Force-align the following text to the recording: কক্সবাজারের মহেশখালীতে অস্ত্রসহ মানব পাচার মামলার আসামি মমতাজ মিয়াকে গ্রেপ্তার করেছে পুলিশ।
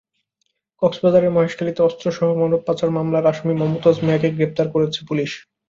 কক্সবাজারের 0.81 1.31
মহেশখালীতে 1.31 1.81
অস্ত্রসহ 1.83 2.27
মানব 2.35 2.59
পাচার 2.67 2.89
মামলার 2.91 3.29
আসামি 3.31 3.53
মমতাজ 3.57 3.95
মিয়াকে 4.05 4.29
গ্রেপ্তার 4.31 4.67
করেছে 4.73 4.99
পুলিশ। 5.09 5.31